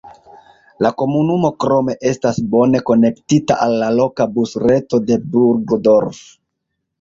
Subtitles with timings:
[0.85, 6.25] La komunumo krome estas bone konektita al la loka busreto de Burgdorf.